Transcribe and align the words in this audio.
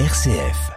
RCF. 0.00 0.72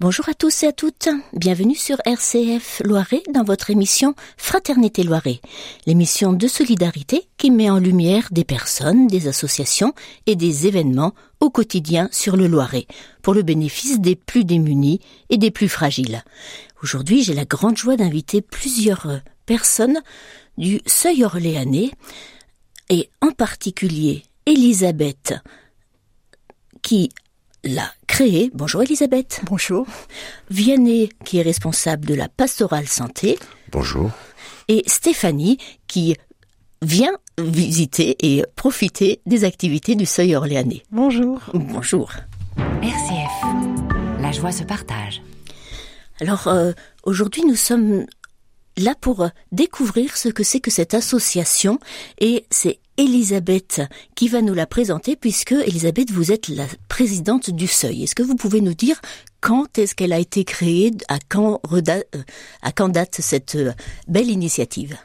Bonjour 0.00 0.28
à 0.28 0.34
tous 0.34 0.64
et 0.64 0.66
à 0.66 0.72
toutes. 0.72 1.08
Bienvenue 1.32 1.76
sur 1.76 1.96
RCF 2.04 2.82
Loiret 2.84 3.22
dans 3.32 3.42
votre 3.42 3.70
émission 3.70 4.14
Fraternité 4.36 5.02
Loiret, 5.02 5.40
l'émission 5.86 6.34
de 6.34 6.46
solidarité 6.46 7.26
qui 7.38 7.50
met 7.50 7.70
en 7.70 7.78
lumière 7.78 8.28
des 8.32 8.44
personnes, 8.44 9.06
des 9.06 9.28
associations 9.28 9.94
et 10.26 10.36
des 10.36 10.66
événements 10.66 11.14
au 11.40 11.48
quotidien 11.48 12.10
sur 12.12 12.36
le 12.36 12.48
Loiret 12.48 12.86
pour 13.22 13.32
le 13.32 13.40
bénéfice 13.40 13.98
des 13.98 14.14
plus 14.14 14.44
démunis 14.44 15.00
et 15.30 15.38
des 15.38 15.50
plus 15.50 15.70
fragiles. 15.70 16.22
Aujourd'hui, 16.82 17.22
j'ai 17.22 17.32
la 17.32 17.46
grande 17.46 17.78
joie 17.78 17.96
d'inviter 17.96 18.42
plusieurs 18.42 19.22
personnes 19.46 20.02
du 20.58 20.82
seuil 20.84 21.24
orléanais 21.24 21.92
et 22.90 23.08
en 23.22 23.30
particulier 23.30 24.24
Elisabeth 24.44 25.32
qui 26.84 27.08
l'a 27.64 27.90
créé. 28.06 28.52
Bonjour 28.54 28.82
Elisabeth. 28.82 29.40
Bonjour. 29.46 29.86
Vianney 30.50 31.08
qui 31.24 31.38
est 31.38 31.42
responsable 31.42 32.04
de 32.04 32.14
la 32.14 32.28
pastorale 32.28 32.86
santé. 32.86 33.38
Bonjour. 33.72 34.10
Et 34.68 34.84
Stéphanie 34.86 35.58
qui 35.88 36.14
vient 36.82 37.14
visiter 37.38 38.16
et 38.20 38.44
profiter 38.54 39.20
des 39.26 39.44
activités 39.44 39.96
du 39.96 40.04
seuil 40.06 40.36
orléanais. 40.36 40.82
Bonjour. 40.92 41.40
Bonjour. 41.54 42.12
RCF. 42.58 44.20
La 44.20 44.30
joie 44.30 44.52
se 44.52 44.62
partage. 44.62 45.22
Alors 46.20 46.46
euh, 46.48 46.72
aujourd'hui 47.02 47.44
nous 47.46 47.56
sommes 47.56 48.04
là 48.76 48.94
pour 49.00 49.28
découvrir 49.52 50.16
ce 50.16 50.28
que 50.28 50.44
c'est 50.44 50.60
que 50.60 50.70
cette 50.70 50.92
association 50.92 51.78
et 52.20 52.44
c'est 52.50 52.78
Elisabeth 52.96 53.82
qui 54.14 54.28
va 54.28 54.40
nous 54.40 54.54
la 54.54 54.66
présenter 54.66 55.16
puisque 55.16 55.52
Elisabeth 55.52 56.10
vous 56.10 56.30
êtes 56.32 56.48
la 56.48 56.66
présidente 56.88 57.50
du 57.50 57.66
Seuil. 57.66 58.04
Est-ce 58.04 58.14
que 58.14 58.22
vous 58.22 58.36
pouvez 58.36 58.60
nous 58.60 58.74
dire 58.74 59.00
quand 59.40 59.78
est-ce 59.78 59.94
qu'elle 59.94 60.12
a 60.12 60.18
été 60.18 60.44
créée, 60.44 60.92
à 61.08 61.18
quand, 61.28 61.60
quand 62.74 62.88
date 62.88 63.16
cette 63.20 63.56
euh, 63.56 63.72
belle 64.08 64.30
initiative? 64.30 64.96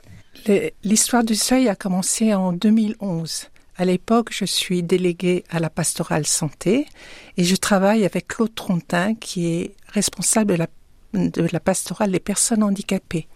L'histoire 0.84 1.24
du 1.24 1.36
Seuil 1.36 1.68
a 1.68 1.76
commencé 1.76 2.34
en 2.34 2.54
2011. 2.54 3.48
À 3.76 3.86
l'époque, 3.86 4.30
je 4.32 4.46
suis 4.46 4.84
déléguée 4.84 5.44
à 5.50 5.60
la 5.60 5.70
pastorale 5.70 6.26
santé 6.26 6.86
et 7.38 7.44
je 7.44 7.56
travaille 7.56 8.06
avec 8.06 8.28
Claude 8.28 8.54
Trontin 8.54 9.16
qui 9.16 9.48
est 9.48 9.76
responsable 9.88 10.68
de 11.14 11.48
la 11.52 11.60
pastorale 11.60 12.12
des 12.12 12.20
personnes 12.20 12.64
handicapées 12.64 13.28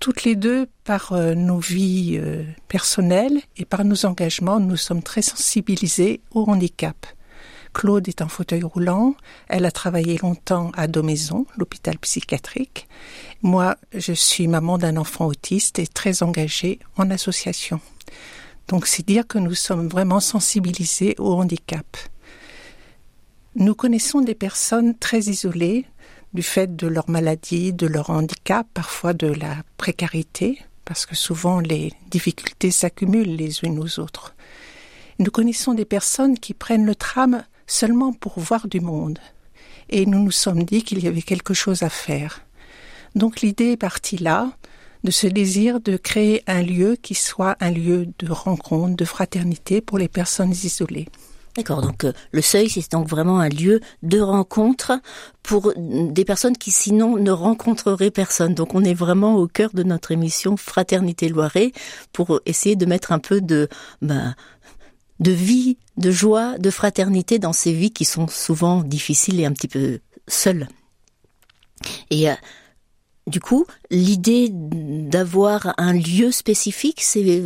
toutes 0.00 0.24
les 0.24 0.36
deux, 0.36 0.66
par 0.84 1.12
euh, 1.12 1.34
nos 1.34 1.58
vies 1.58 2.18
euh, 2.22 2.44
personnelles 2.68 3.40
et 3.56 3.64
par 3.64 3.84
nos 3.84 4.06
engagements, 4.06 4.60
nous 4.60 4.76
sommes 4.76 5.02
très 5.02 5.22
sensibilisés 5.22 6.20
au 6.32 6.48
handicap. 6.48 7.06
Claude 7.74 8.08
est 8.08 8.22
en 8.22 8.28
fauteuil 8.28 8.62
roulant. 8.62 9.14
Elle 9.48 9.64
a 9.64 9.70
travaillé 9.70 10.18
longtemps 10.18 10.70
à 10.76 10.86
Domaison, 10.86 11.46
l'hôpital 11.56 11.98
psychiatrique. 11.98 12.88
Moi, 13.42 13.76
je 13.92 14.12
suis 14.12 14.48
maman 14.48 14.78
d'un 14.78 14.96
enfant 14.96 15.26
autiste 15.26 15.78
et 15.78 15.86
très 15.86 16.22
engagée 16.22 16.78
en 16.96 17.10
association. 17.10 17.80
Donc, 18.68 18.86
c'est 18.86 19.06
dire 19.06 19.26
que 19.26 19.38
nous 19.38 19.54
sommes 19.54 19.88
vraiment 19.88 20.20
sensibilisés 20.20 21.14
au 21.18 21.34
handicap. 21.34 21.96
Nous 23.54 23.74
connaissons 23.74 24.20
des 24.20 24.34
personnes 24.34 24.96
très 24.96 25.20
isolées, 25.20 25.84
du 26.34 26.42
fait 26.42 26.76
de 26.76 26.86
leur 26.86 27.08
maladie, 27.08 27.72
de 27.72 27.86
leur 27.86 28.10
handicap, 28.10 28.66
parfois 28.72 29.14
de 29.14 29.28
la 29.28 29.56
précarité, 29.76 30.58
parce 30.84 31.06
que 31.06 31.16
souvent 31.16 31.60
les 31.60 31.92
difficultés 32.10 32.70
s'accumulent 32.70 33.36
les 33.36 33.64
unes 33.64 33.78
aux 33.78 34.00
autres. 34.00 34.34
Nous 35.18 35.30
connaissons 35.30 35.74
des 35.74 35.84
personnes 35.84 36.38
qui 36.38 36.54
prennent 36.54 36.86
le 36.86 36.94
tram 36.94 37.42
seulement 37.66 38.12
pour 38.12 38.38
voir 38.38 38.68
du 38.68 38.80
monde. 38.80 39.18
Et 39.90 40.06
nous 40.06 40.22
nous 40.22 40.30
sommes 40.30 40.64
dit 40.64 40.82
qu'il 40.82 41.02
y 41.02 41.08
avait 41.08 41.22
quelque 41.22 41.54
chose 41.54 41.82
à 41.82 41.90
faire. 41.90 42.42
Donc 43.14 43.40
l'idée 43.40 43.72
est 43.72 43.76
partie 43.76 44.18
là, 44.18 44.52
de 45.04 45.10
ce 45.10 45.26
désir 45.26 45.80
de 45.80 45.96
créer 45.96 46.42
un 46.46 46.62
lieu 46.62 46.96
qui 47.00 47.14
soit 47.14 47.56
un 47.60 47.70
lieu 47.70 48.08
de 48.18 48.30
rencontre, 48.30 48.96
de 48.96 49.04
fraternité 49.04 49.80
pour 49.80 49.98
les 49.98 50.08
personnes 50.08 50.52
isolées. 50.52 51.08
D'accord, 51.56 51.82
donc 51.82 52.04
euh, 52.04 52.12
le 52.30 52.40
seuil, 52.40 52.68
c'est 52.68 52.92
donc 52.92 53.08
vraiment 53.08 53.40
un 53.40 53.48
lieu 53.48 53.80
de 54.02 54.20
rencontre 54.20 55.00
pour 55.42 55.72
des 55.76 56.24
personnes 56.24 56.56
qui 56.56 56.70
sinon 56.70 57.16
ne 57.16 57.30
rencontreraient 57.30 58.10
personne. 58.10 58.54
Donc 58.54 58.74
on 58.74 58.84
est 58.84 58.94
vraiment 58.94 59.36
au 59.36 59.48
cœur 59.48 59.70
de 59.74 59.82
notre 59.82 60.12
émission 60.12 60.56
Fraternité 60.56 61.28
Loiret 61.28 61.72
pour 62.12 62.40
essayer 62.46 62.76
de 62.76 62.86
mettre 62.86 63.12
un 63.12 63.18
peu 63.18 63.40
de... 63.40 63.68
Ben, 64.02 64.34
de 65.20 65.32
vie, 65.32 65.78
de 65.96 66.12
joie, 66.12 66.58
de 66.58 66.70
fraternité 66.70 67.40
dans 67.40 67.52
ces 67.52 67.72
vies 67.72 67.90
qui 67.90 68.04
sont 68.04 68.28
souvent 68.28 68.82
difficiles 68.82 69.40
et 69.40 69.46
un 69.46 69.52
petit 69.52 69.66
peu 69.66 69.98
seules. 70.28 70.68
Et 72.10 72.30
euh, 72.30 72.34
du 73.26 73.40
coup, 73.40 73.66
l'idée 73.90 74.48
d'avoir 74.52 75.74
un 75.76 75.92
lieu 75.92 76.30
spécifique, 76.30 77.02
c'est 77.02 77.42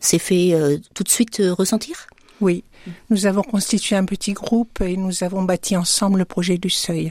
c'est 0.00 0.18
fait 0.18 0.54
euh, 0.54 0.78
tout 0.94 1.04
de 1.04 1.08
suite 1.08 1.40
euh, 1.40 1.52
ressentir? 1.52 2.06
Oui, 2.40 2.64
nous 3.10 3.26
avons 3.26 3.42
constitué 3.42 3.96
un 3.96 4.06
petit 4.06 4.32
groupe 4.32 4.80
et 4.80 4.96
nous 4.96 5.22
avons 5.22 5.42
bâti 5.42 5.76
ensemble 5.76 6.20
le 6.20 6.24
projet 6.24 6.56
du 6.56 6.70
seuil. 6.70 7.10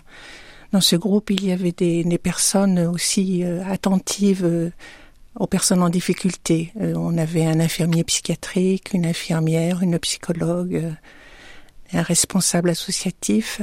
Dans 0.72 0.82
ce 0.82 0.96
groupe, 0.96 1.30
il 1.30 1.46
y 1.46 1.52
avait 1.52 1.72
des, 1.72 2.04
personnes 2.18 2.80
aussi 2.80 3.44
euh, 3.44 3.64
attentives 3.66 4.72
aux 5.36 5.48
personnes 5.48 5.84
en 5.84 5.90
difficulté. 5.90 6.74
on 6.76 7.18
avait 7.18 7.46
un 7.46 7.60
infirmier 7.60 8.04
psychiatrique, 8.04 8.94
une 8.94 9.06
infirmière, 9.06 9.84
une 9.84 10.00
psychologue, 10.00 10.92
un 11.94 12.02
responsable 12.02 12.72
associatif. 12.72 13.62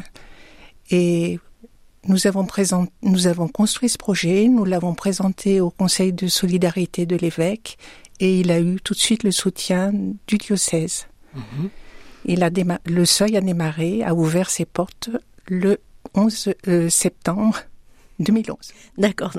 Et 0.91 1.41
nous 2.06 2.28
avons 2.28 2.47
construit 3.48 3.88
ce 3.88 3.98
projet, 3.98 4.47
nous 4.47 4.64
l'avons 4.64 4.94
présenté 4.94 5.60
au 5.60 5.70
Conseil 5.70 6.12
de 6.12 6.28
solidarité 6.28 7.04
de 7.04 7.16
l'évêque 7.16 7.78
et 8.21 8.41
il 8.41 8.50
a 8.50 8.60
eu 8.60 8.78
tout 8.82 8.94
de 8.94 8.99
suite 8.99 9.22
le 9.22 9.31
soutien 9.31 9.93
du 10.27 10.38
diocèse. 10.38 11.06
Mhm. 11.34 11.71
Il 12.25 12.43
a 12.43 12.50
le 12.87 13.04
seuil 13.04 13.37
a 13.37 13.41
démarré, 13.41 14.03
a 14.03 14.15
ouvert 14.15 14.50
ses 14.50 14.65
portes 14.65 15.10
le 15.47 15.78
11 16.15 16.55
euh, 16.66 16.88
septembre 16.88 17.60
2011. 18.19 18.56
D'accord. 18.99 19.32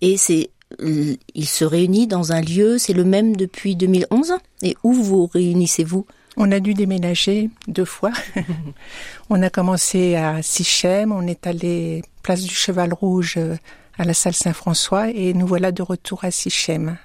Et 0.00 0.16
c'est 0.16 0.50
il 0.80 1.46
se 1.46 1.64
réunit 1.64 2.06
dans 2.06 2.32
un 2.32 2.40
lieu, 2.40 2.78
c'est 2.78 2.94
le 2.94 3.04
même 3.04 3.36
depuis 3.36 3.76
2011 3.76 4.34
Et 4.62 4.76
où 4.82 4.92
vous 4.92 5.26
réunissez-vous? 5.26 6.06
On 6.36 6.50
a 6.50 6.58
dû 6.58 6.74
déménager 6.74 7.50
deux 7.68 7.84
fois. 7.84 8.10
on 9.30 9.40
a 9.42 9.50
commencé 9.50 10.16
à 10.16 10.42
Sichem, 10.42 11.12
on 11.12 11.26
est 11.28 11.46
allé 11.46 12.02
place 12.22 12.42
du 12.42 12.54
Cheval 12.54 12.92
Rouge 12.92 13.34
euh, 13.36 13.56
à 13.98 14.04
la 14.04 14.14
salle 14.14 14.34
Saint-François 14.34 15.10
et 15.10 15.32
nous 15.32 15.46
voilà 15.46 15.70
de 15.70 15.82
retour 15.82 16.24
à 16.24 16.32
Sichem. 16.32 16.96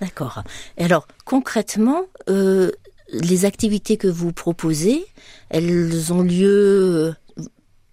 D'accord. 0.00 0.42
Alors, 0.76 1.08
concrètement, 1.24 2.02
euh, 2.28 2.70
les 3.12 3.44
activités 3.44 3.96
que 3.96 4.08
vous 4.08 4.32
proposez, 4.32 5.04
elles 5.50 6.12
ont 6.12 6.22
lieu 6.22 7.14
euh, 7.38 7.44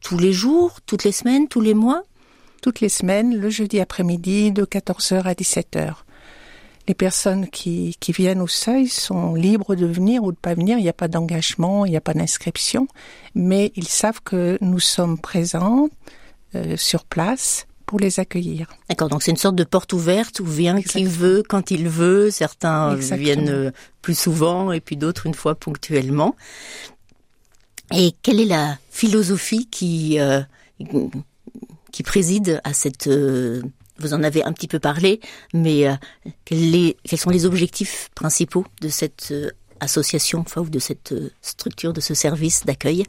tous 0.01 0.17
les 0.17 0.33
jours, 0.33 0.81
toutes 0.85 1.03
les 1.03 1.11
semaines, 1.11 1.47
tous 1.47 1.61
les 1.61 1.73
mois? 1.73 2.03
Toutes 2.61 2.79
les 2.79 2.89
semaines, 2.89 3.35
le 3.35 3.49
jeudi 3.49 3.79
après-midi, 3.79 4.51
de 4.51 4.65
14h 4.65 5.23
à 5.23 5.33
17h. 5.33 5.93
Les 6.87 6.93
personnes 6.93 7.47
qui, 7.47 7.95
qui 7.99 8.11
viennent 8.11 8.41
au 8.41 8.47
seuil 8.47 8.87
sont 8.87 9.33
libres 9.33 9.75
de 9.75 9.85
venir 9.85 10.23
ou 10.23 10.31
de 10.31 10.37
pas 10.37 10.53
venir. 10.53 10.77
Il 10.77 10.83
n'y 10.83 10.89
a 10.89 10.93
pas 10.93 11.07
d'engagement, 11.07 11.85
il 11.85 11.91
n'y 11.91 11.97
a 11.97 12.01
pas 12.01 12.13
d'inscription, 12.13 12.87
mais 13.33 13.71
ils 13.75 13.87
savent 13.87 14.21
que 14.23 14.57
nous 14.61 14.79
sommes 14.79 15.17
présents 15.17 15.89
euh, 16.53 16.77
sur 16.77 17.05
place 17.05 17.65
pour 17.85 17.99
les 17.99 18.19
accueillir. 18.19 18.67
D'accord, 18.89 19.09
donc 19.09 19.23
c'est 19.23 19.31
une 19.31 19.37
sorte 19.37 19.55
de 19.55 19.63
porte 19.63 19.93
ouverte 19.93 20.39
où 20.39 20.45
vient 20.45 20.81
qui 20.81 21.05
veut 21.05 21.43
quand 21.47 21.71
il 21.71 21.87
veut. 21.87 22.31
Certains 22.31 22.95
viennent 22.95 23.49
euh, 23.49 23.71
plus 24.01 24.17
souvent 24.17 24.71
et 24.71 24.81
puis 24.81 24.97
d'autres 24.97 25.25
une 25.25 25.33
fois 25.33 25.55
ponctuellement. 25.55 26.35
Et 27.93 28.13
quelle 28.23 28.39
est 28.39 28.45
la 28.45 28.77
philosophie 28.89 29.67
qui 29.67 30.19
euh, 30.19 30.41
qui 31.91 32.03
préside 32.03 32.61
à 32.63 32.73
cette 32.73 33.07
euh, 33.07 33.61
vous 33.97 34.13
en 34.13 34.23
avez 34.23 34.43
un 34.43 34.51
petit 34.51 34.67
peu 34.67 34.79
parlé, 34.79 35.21
mais 35.53 35.85
quels, 36.43 36.95
quels, 37.05 37.17
sont 37.17 37.29
les 37.29 37.45
objectifs 37.45 38.09
principaux 38.13 38.65
de 38.81 38.89
cette 38.89 39.33
association, 39.79 40.39
enfin, 40.39 40.59
ou 40.59 40.69
de 40.69 40.79
cette 40.79 41.13
structure, 41.41 41.93
de 41.93 42.01
ce 42.01 42.13
service 42.13 42.65
d'accueil? 42.65 43.05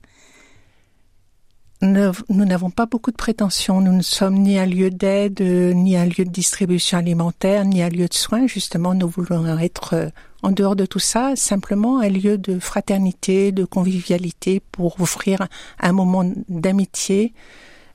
Nous 1.82 2.44
n'avons 2.44 2.70
pas 2.70 2.86
beaucoup 2.86 3.10
de 3.10 3.16
prétentions. 3.16 3.80
Nous 3.80 3.92
ne 3.92 4.02
sommes 4.02 4.36
ni 4.36 4.58
un 4.58 4.66
lieu 4.66 4.90
d'aide, 4.90 5.40
ni 5.40 5.96
un 5.96 6.06
lieu 6.06 6.24
de 6.24 6.30
distribution 6.30 6.98
alimentaire, 6.98 7.64
ni 7.64 7.82
un 7.82 7.88
lieu 7.88 8.08
de 8.08 8.14
soins. 8.14 8.46
Justement, 8.46 8.94
nous 8.94 9.08
voulons 9.08 9.58
être 9.58 9.94
euh, 9.94 10.08
en 10.42 10.52
dehors 10.52 10.76
de 10.76 10.86
tout 10.86 10.98
ça, 10.98 11.36
simplement 11.36 12.00
un 12.00 12.08
lieu 12.08 12.38
de 12.38 12.58
fraternité, 12.58 13.52
de 13.52 13.64
convivialité 13.64 14.60
pour 14.72 15.00
offrir 15.00 15.48
un 15.80 15.92
moment 15.92 16.30
d'amitié 16.48 17.34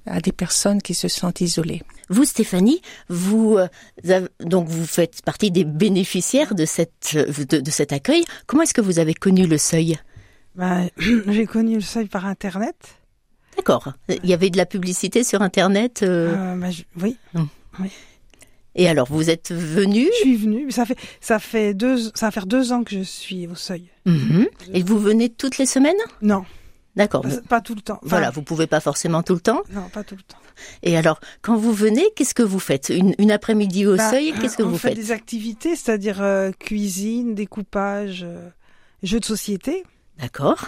à 0.06 0.20
des 0.20 0.32
personnes 0.32 0.82
qui 0.82 0.94
se 0.94 1.08
sentent 1.08 1.42
isolées. 1.42 1.84
Vous, 2.10 2.26
Stéphanie, 2.26 2.82
vous 3.10 3.58
euh, 3.58 4.28
donc 4.42 4.68
vous 4.68 4.86
faites 4.86 5.22
partie 5.24 5.52
des 5.52 5.64
bénéficiaires 5.64 6.56
de 6.56 6.66
cette 6.66 7.16
de 7.16 7.72
cet 7.72 7.94
accueil. 7.94 8.24
Comment 8.48 8.64
est-ce 8.64 8.74
que 8.74 8.82
vous 8.82 9.00
avez 9.00 9.14
connu 9.14 9.48
le 9.48 9.58
seuil? 9.58 9.98
Bah, 10.56 10.82
J'ai 11.28 11.46
connu 11.46 11.76
le 11.76 11.82
seuil 11.82 12.08
par 12.08 12.26
Internet. 12.26 12.76
D'accord. 13.62 13.94
Il 14.10 14.30
y 14.30 14.34
avait 14.34 14.50
de 14.50 14.58
la 14.58 14.66
publicité 14.66 15.24
sur 15.24 15.42
Internet 15.42 16.02
euh... 16.04 16.56
bah, 16.56 16.68
Oui. 17.00 17.18
Hum. 17.36 17.48
oui. 17.80 17.90
Et 18.74 18.88
alors, 18.88 19.08
vous 19.10 19.30
êtes 19.30 19.52
venu 19.52 20.08
Je 20.14 20.20
suis 20.22 20.36
venu. 20.36 20.72
Ça 20.72 20.86
fait 20.86 20.98
ça 21.20 21.40
fait 21.40 21.74
deux 21.74 21.98
ça 22.16 22.28
va 22.28 22.32
faire 22.32 22.46
deux 22.46 22.72
ans 22.72 22.84
que 22.84 22.96
je 22.96 23.02
suis 23.02 23.46
au 23.48 23.56
seuil. 23.56 23.90
Mhm. 24.06 24.48
Et 24.74 24.82
vous 24.82 24.98
venez 24.98 25.30
toutes 25.30 25.58
les 25.58 25.66
semaines? 25.66 25.94
Non. 26.22 26.46
D'accord. 26.96 27.26
Pas, 27.48 27.62
tout 27.62 27.76
le 27.76 27.82
temps. 27.82 28.00
voilà, 28.04 28.32
vous 28.32 28.42
pouvez 28.42 28.68
pas 28.68 28.82
forcément 28.82 29.24
tout 29.24 29.34
le 29.34 29.40
temps. 29.40 29.62
Non, 29.72 29.88
pas 29.88 30.04
tout 30.04 30.16
le 30.16 30.24
temps. 30.24 30.38
Et 30.84 30.98
alors, 30.98 31.22
quand 31.42 31.56
vous 31.56 31.72
venez, 31.72 32.04
qu'est-ce 32.18 32.34
que 32.34 32.44
vous 32.44 32.60
faites? 32.60 32.90
Une, 32.90 33.14
une 33.18 33.32
après-midi 33.32 33.86
au 33.88 33.96
bah, 33.96 34.10
seuil, 34.10 34.34
qu'est-ce 34.34 34.58
que 34.58 34.64
vous 34.64 34.78
fait 34.78 34.90
faites? 34.90 34.98
des 34.98 35.12
activités, 35.12 35.78
c'est-à-dire 35.78 36.22
euh, 36.22 36.52
cuisine, 36.52 37.34
découpage, 37.34 38.24
euh, 38.24 38.50
jeux 39.04 39.22
de 39.22 39.26
société. 39.26 39.84
D'accord. 40.20 40.68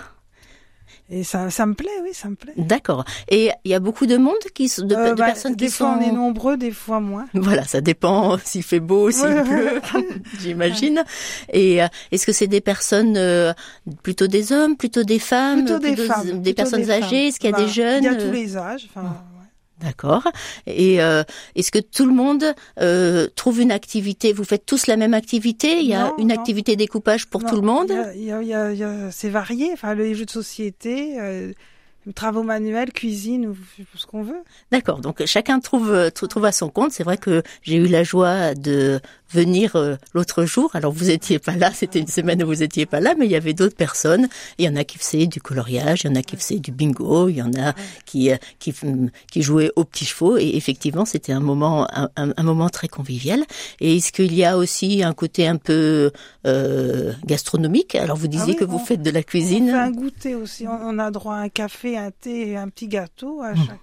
Et 1.09 1.23
ça, 1.23 1.49
ça 1.49 1.65
me 1.65 1.73
plaît, 1.73 1.89
oui, 2.01 2.09
ça 2.13 2.29
me 2.29 2.35
plaît. 2.35 2.53
D'accord. 2.57 3.03
Et 3.27 3.51
il 3.65 3.71
y 3.71 3.73
a 3.73 3.79
beaucoup 3.79 4.05
de 4.05 4.17
monde 4.17 4.33
qui, 4.53 4.67
de, 4.67 4.95
euh, 4.95 5.11
de 5.11 5.15
bah, 5.15 5.25
personnes 5.25 5.55
qui 5.55 5.69
sont. 5.69 5.97
Des 5.97 5.99
fois 5.99 6.07
on 6.07 6.09
est 6.09 6.15
nombreux, 6.15 6.57
des 6.57 6.71
fois 6.71 6.99
moins. 6.99 7.27
Voilà, 7.33 7.65
ça 7.65 7.81
dépend 7.81 8.37
s'il 8.43 8.63
fait 8.63 8.79
beau, 8.79 9.11
s'il 9.11 9.43
pleut, 9.43 9.81
j'imagine. 10.39 11.03
Et 11.51 11.83
euh, 11.83 11.87
est-ce 12.11 12.25
que 12.25 12.31
c'est 12.31 12.47
des 12.47 12.61
personnes 12.61 13.17
euh, 13.17 13.53
plutôt 14.01 14.27
des 14.27 14.53
hommes, 14.53 14.77
plutôt 14.77 15.03
des 15.03 15.19
femmes, 15.19 15.65
plutôt 15.65 15.79
des 15.79 15.95
femmes, 15.97 16.41
des 16.41 16.53
personnes 16.53 16.89
âgées? 16.89 17.27
Est-ce 17.27 17.39
qu'il 17.39 17.49
y 17.49 17.53
a 17.53 17.57
des 17.57 17.67
jeunes 17.67 18.03
Il 18.03 18.11
y 18.11 18.15
a 18.15 18.15
tous 18.15 18.31
les 18.31 18.55
âges. 18.55 18.87
Enfin, 18.89 19.23
D'accord. 19.81 20.23
Et 20.65 21.01
euh, 21.01 21.23
est-ce 21.55 21.71
que 21.71 21.79
tout 21.79 22.05
le 22.05 22.13
monde 22.13 22.45
euh, 22.79 23.27
trouve 23.35 23.59
une 23.59 23.71
activité? 23.71 24.31
Vous 24.31 24.43
faites 24.43 24.65
tous 24.65 24.87
la 24.87 24.97
même 24.97 25.13
activité? 25.13 25.79
Il 25.79 25.87
y 25.87 25.93
a 25.93 26.09
non, 26.09 26.17
une 26.19 26.27
non. 26.29 26.35
activité 26.35 26.75
découpage 26.75 27.27
pour 27.27 27.41
non, 27.41 27.49
tout 27.49 27.55
le 27.55 27.61
monde? 27.63 27.91
il 28.15 28.23
y 28.23 28.31
a, 28.31 28.41
il 28.41 28.47
y 28.47 28.53
a, 28.53 28.71
il 28.71 28.77
y 28.77 28.83
a, 28.83 29.11
C'est 29.11 29.29
varié. 29.29 29.71
Enfin, 29.73 29.93
les 29.95 30.15
jeux 30.15 30.25
de 30.25 30.29
société, 30.31 31.19
euh, 31.19 31.51
travaux 32.15 32.43
manuels, 32.43 32.93
cuisine, 32.93 33.53
ce 33.95 34.05
qu'on 34.05 34.23
veut. 34.23 34.41
D'accord. 34.71 34.99
Donc 34.99 35.25
chacun 35.25 35.59
trouve 35.59 36.11
trouve 36.11 36.45
à 36.45 36.51
son 36.51 36.69
compte. 36.69 36.91
C'est 36.91 37.03
vrai 37.03 37.17
que 37.17 37.43
j'ai 37.61 37.75
eu 37.75 37.87
la 37.87 38.03
joie 38.03 38.53
de 38.53 39.01
venir 39.33 39.75
euh, 39.75 39.95
l'autre 40.13 40.45
jour. 40.45 40.71
Alors 40.73 40.91
vous 40.91 41.09
étiez 41.09 41.39
pas 41.39 41.55
là, 41.55 41.71
c'était 41.73 41.99
une 41.99 42.07
semaine 42.07 42.43
où 42.43 42.47
vous 42.47 42.63
étiez 42.63 42.85
pas 42.85 42.99
là, 42.99 43.15
mais 43.17 43.25
il 43.25 43.31
y 43.31 43.35
avait 43.35 43.53
d'autres 43.53 43.75
personnes. 43.75 44.27
Il 44.57 44.65
y 44.65 44.69
en 44.69 44.75
a 44.75 44.83
qui 44.83 44.97
faisaient 44.97 45.27
du 45.27 45.41
coloriage, 45.41 46.01
il 46.03 46.07
y 46.07 46.09
en 46.11 46.15
a 46.15 46.21
qui 46.21 46.35
faisaient 46.37 46.59
du 46.59 46.71
bingo, 46.71 47.29
il 47.29 47.37
y 47.37 47.41
en 47.41 47.53
a 47.53 47.73
qui 48.05 48.31
euh, 48.31 48.37
qui 48.59 48.73
qui 49.31 49.41
jouaient 49.41 49.71
aux 49.75 49.83
petits 49.83 50.05
chevaux. 50.05 50.37
Et 50.37 50.55
effectivement, 50.55 51.05
c'était 51.05 51.33
un 51.33 51.39
moment 51.39 51.87
un, 51.91 52.09
un, 52.15 52.43
moment 52.43 52.69
très 52.69 52.87
convivial. 52.87 53.43
Et 53.79 53.97
est-ce 53.97 54.11
qu'il 54.11 54.33
y 54.33 54.43
a 54.43 54.57
aussi 54.57 55.03
un 55.03 55.13
côté 55.13 55.47
un 55.47 55.57
peu 55.57 56.11
euh, 56.45 57.13
gastronomique? 57.25 57.95
Alors 57.95 58.17
vous 58.17 58.27
disiez 58.27 58.43
ah 58.43 58.51
oui, 58.51 58.55
que 58.55 58.65
vous 58.65 58.79
faites 58.79 59.01
de 59.01 59.11
la 59.11 59.23
cuisine. 59.23 59.69
On 59.69 59.71
fait 59.71 59.77
un 59.77 59.91
goûter 59.91 60.35
aussi. 60.35 60.67
On 60.67 60.99
a 60.99 61.11
droit 61.11 61.35
à 61.35 61.39
un 61.39 61.49
café, 61.49 61.97
un 61.97 62.11
thé, 62.11 62.49
et 62.49 62.57
un 62.57 62.69
petit 62.69 62.87
gâteau 62.87 63.41
à 63.41 63.55
chaque. 63.55 63.79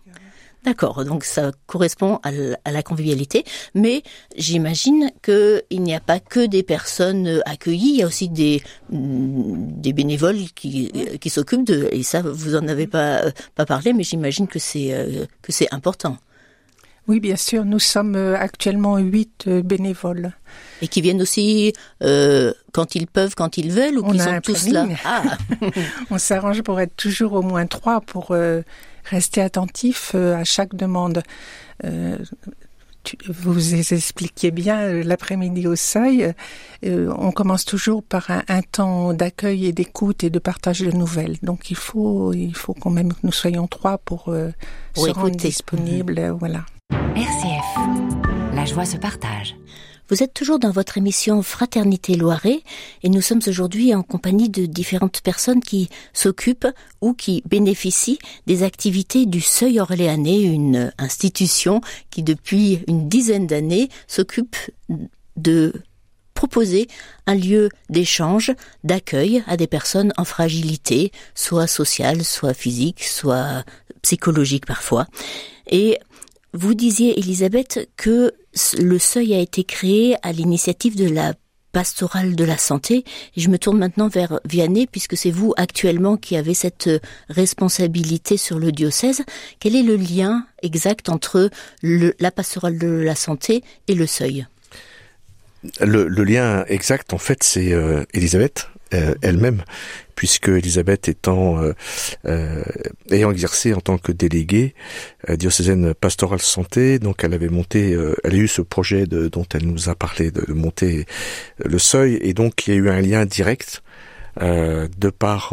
D'accord, 0.64 1.04
donc 1.06 1.24
ça 1.24 1.52
correspond 1.66 2.20
à 2.22 2.70
la 2.70 2.82
convivialité, 2.82 3.44
mais 3.74 4.02
j'imagine 4.36 5.10
qu'il 5.22 5.82
n'y 5.82 5.94
a 5.94 6.00
pas 6.00 6.20
que 6.20 6.46
des 6.46 6.62
personnes 6.62 7.40
accueillies, 7.46 7.92
il 7.92 7.96
y 7.96 8.02
a 8.02 8.06
aussi 8.06 8.28
des, 8.28 8.62
des 8.90 9.94
bénévoles 9.94 10.50
qui, 10.54 10.92
qui 11.18 11.30
s'occupent 11.30 11.66
de, 11.66 11.88
et 11.92 12.02
ça 12.02 12.20
vous 12.20 12.56
en 12.56 12.68
avez 12.68 12.86
pas, 12.86 13.22
pas 13.54 13.64
parlé, 13.64 13.94
mais 13.94 14.02
j'imagine 14.02 14.48
que 14.48 14.58
c'est 14.58 14.92
important. 15.70 16.18
Oui, 17.08 17.18
bien 17.18 17.36
sûr, 17.36 17.64
nous 17.64 17.78
sommes 17.80 18.14
actuellement 18.16 18.98
huit 18.98 19.48
bénévoles. 19.48 20.32
Et 20.82 20.86
qui 20.88 21.00
viennent 21.00 21.22
aussi 21.22 21.72
euh, 22.02 22.52
quand 22.72 22.94
ils 22.94 23.06
peuvent, 23.06 23.34
quand 23.34 23.56
ils 23.58 23.72
veulent, 23.72 23.98
ou 23.98 24.02
On 24.04 24.12
qui 24.12 24.20
a 24.20 24.24
sont 24.24 24.30
un 24.30 24.40
tous 24.40 24.68
planning. 24.68 24.92
là? 24.92 24.98
Ah. 25.04 25.22
On 26.10 26.18
s'arrange 26.18 26.62
pour 26.62 26.78
être 26.80 26.94
toujours 26.96 27.32
au 27.32 27.42
moins 27.42 27.66
trois 27.66 28.00
pour 28.00 28.28
euh, 28.30 28.62
rester 29.04 29.40
attentif 29.42 30.12
euh, 30.14 30.36
à 30.36 30.44
chaque 30.44 30.74
demande. 30.76 31.22
Euh, 31.84 32.16
tu, 33.02 33.16
vous 33.28 33.74
expliquiez 33.74 34.50
bien 34.50 34.78
euh, 34.80 35.02
l'après-midi 35.02 35.66
au 35.66 35.74
seuil. 35.74 36.32
Euh, 36.84 37.12
on 37.18 37.32
commence 37.32 37.64
toujours 37.64 38.02
par 38.02 38.30
un, 38.30 38.42
un 38.48 38.60
temps 38.62 39.14
d'accueil 39.14 39.66
et 39.66 39.72
d'écoute 39.72 40.22
et 40.22 40.30
de 40.30 40.38
partage 40.38 40.80
de 40.80 40.90
nouvelles. 40.92 41.38
Donc 41.42 41.70
il 41.70 41.76
faut, 41.76 42.32
il 42.34 42.54
faut 42.54 42.74
quand 42.74 42.90
même 42.90 43.12
que 43.12 43.18
nous 43.22 43.32
soyons 43.32 43.66
trois 43.66 43.98
pour, 43.98 44.28
euh, 44.28 44.50
Pour 44.94 45.06
se 45.06 45.10
rendre 45.10 45.30
disponibles. 45.34 46.18
euh, 46.18 46.32
Voilà. 46.32 46.64
RCF. 46.90 48.54
La 48.54 48.64
joie 48.64 48.84
se 48.84 48.96
partage. 48.96 49.56
Vous 50.08 50.22
êtes 50.22 50.34
toujours 50.34 50.58
dans 50.58 50.72
votre 50.72 50.98
émission 50.98 51.40
Fraternité 51.42 52.16
Loiret 52.16 52.62
et 53.02 53.08
nous 53.08 53.20
sommes 53.20 53.40
aujourd'hui 53.46 53.94
en 53.94 54.02
compagnie 54.02 54.48
de 54.48 54.66
différentes 54.66 55.20
personnes 55.20 55.60
qui 55.60 55.88
s'occupent 56.12 56.66
ou 57.00 57.14
qui 57.14 57.42
bénéficient 57.46 58.18
des 58.46 58.64
activités 58.64 59.26
du 59.26 59.40
Seuil 59.40 59.78
Orléanais, 59.78 60.42
une 60.42 60.92
institution 60.98 61.80
qui 62.10 62.24
depuis 62.24 62.80
une 62.88 63.08
dizaine 63.08 63.46
d'années 63.46 63.88
s'occupe 64.08 64.56
de 65.36 65.72
proposer 66.34 66.88
un 67.26 67.34
lieu 67.34 67.68
d'échange, 67.88 68.52
d'accueil 68.82 69.44
à 69.46 69.56
des 69.56 69.66
personnes 69.66 70.12
en 70.16 70.24
fragilité, 70.24 71.12
soit 71.34 71.66
sociale, 71.66 72.24
soit 72.24 72.54
physique, 72.54 73.04
soit 73.04 73.64
psychologique 74.02 74.66
parfois. 74.66 75.06
Et 75.70 75.98
vous 76.52 76.74
disiez, 76.74 77.18
Elisabeth, 77.18 77.88
que 77.96 78.32
le 78.78 78.98
seuil 78.98 79.34
a 79.34 79.38
été 79.38 79.64
créé 79.64 80.16
à 80.22 80.32
l'initiative 80.32 80.96
de 80.96 81.08
la 81.08 81.34
pastorale 81.72 82.34
de 82.34 82.44
la 82.44 82.56
santé. 82.56 83.04
Je 83.36 83.48
me 83.48 83.58
tourne 83.58 83.78
maintenant 83.78 84.08
vers 84.08 84.40
Vianney, 84.44 84.86
puisque 84.86 85.16
c'est 85.16 85.30
vous 85.30 85.54
actuellement 85.56 86.16
qui 86.16 86.36
avez 86.36 86.54
cette 86.54 86.90
responsabilité 87.28 88.36
sur 88.36 88.58
le 88.58 88.72
diocèse. 88.72 89.22
Quel 89.60 89.76
est 89.76 89.82
le 89.82 89.96
lien 89.96 90.46
exact 90.62 91.08
entre 91.08 91.50
la 91.82 92.30
pastorale 92.30 92.78
de 92.78 92.88
la 92.88 93.14
santé 93.14 93.62
et 93.86 93.94
le 93.94 94.06
seuil? 94.06 94.46
Le, 95.80 96.08
le, 96.08 96.24
lien 96.24 96.64
exact, 96.68 97.12
en 97.12 97.18
fait, 97.18 97.42
c'est 97.42 97.72
euh, 97.72 98.04
Elisabeth 98.14 98.68
euh, 98.94 99.14
elle-même, 99.22 99.62
puisque 100.14 100.48
Elisabeth 100.48 101.08
étant 101.08 101.62
euh, 101.62 101.72
euh, 102.26 102.62
ayant 103.10 103.30
exercé 103.30 103.72
en 103.74 103.80
tant 103.80 103.98
que 103.98 104.12
déléguée 104.12 104.74
euh, 105.28 105.36
diocésaine 105.36 105.94
pastorale 105.94 106.40
santé, 106.40 106.98
donc 106.98 107.24
elle 107.24 107.34
avait 107.34 107.48
monté, 107.48 107.92
euh, 107.92 108.14
elle 108.24 108.34
a 108.34 108.38
eu 108.38 108.48
ce 108.48 108.62
projet 108.62 109.06
de, 109.06 109.28
dont 109.28 109.46
elle 109.54 109.66
nous 109.66 109.88
a 109.88 109.94
parlé 109.94 110.30
de, 110.30 110.44
de, 110.44 110.52
monter 110.52 111.06
le 111.64 111.78
seuil, 111.78 112.18
et 112.22 112.34
donc 112.34 112.66
il 112.66 112.74
y 112.74 112.76
a 112.76 112.78
eu 112.78 112.88
un 112.90 113.00
lien 113.00 113.24
direct. 113.24 113.82
de 114.40 115.10
par 115.10 115.52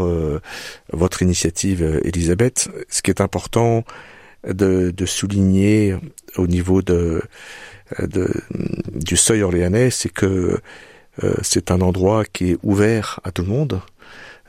votre 0.93 1.21
initiative, 1.21 1.99
Elisabeth, 2.05 2.69
ce 2.89 3.01
qui 3.01 3.09
est 3.09 3.21
important 3.21 3.83
de, 4.47 4.91
de 4.91 5.05
souligner 5.05 5.95
au 6.37 6.47
niveau 6.47 6.81
de, 6.81 7.21
de, 7.99 8.29
du 8.93 9.17
seuil 9.17 9.43
orléanais, 9.43 9.89
c'est 9.89 10.09
que 10.09 10.25
euh, 10.25 10.61
c'est 11.41 11.71
un 11.71 11.81
endroit 11.81 12.25
qui 12.25 12.51
est 12.51 12.57
ouvert 12.63 13.19
à 13.23 13.31
tout 13.31 13.41
le 13.41 13.49
monde, 13.49 13.81